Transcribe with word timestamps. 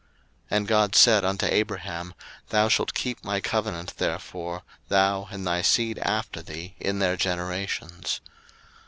01:017:009 0.01 0.09
And 0.57 0.67
God 0.67 0.95
said 0.95 1.23
unto 1.23 1.45
Abraham, 1.45 2.13
Thou 2.49 2.67
shalt 2.69 2.95
keep 2.95 3.23
my 3.23 3.39
covenant 3.39 3.97
therefore, 3.97 4.63
thou, 4.87 5.27
and 5.29 5.45
thy 5.45 5.61
seed 5.61 5.99
after 5.99 6.41
thee 6.41 6.73
in 6.79 6.97
their 6.97 7.15
generations. 7.15 8.19